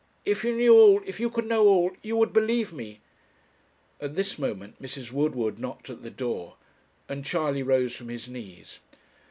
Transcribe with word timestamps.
If 0.25 0.43
you 0.43 0.55
knew 0.55 0.73
all, 0.75 1.01
if 1.05 1.19
you 1.19 1.29
could 1.29 1.45
know 1.45 1.67
all, 1.67 1.91
you 2.01 2.17
would 2.17 2.33
believe 2.33 2.73
me.' 2.73 3.01
At 3.99 4.15
this 4.15 4.39
moment 4.39 4.81
Mrs. 4.81 5.11
Woodward 5.11 5.59
knocked 5.59 5.91
at 5.91 6.01
the 6.01 6.09
door, 6.09 6.55
and 7.07 7.23
Charley 7.23 7.61
rose 7.61 7.95
from 7.95 8.09
his 8.09 8.27
knees. 8.27 8.79